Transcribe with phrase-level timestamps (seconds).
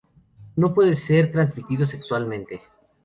[0.55, 2.61] No puede ser transmitido sexualmente.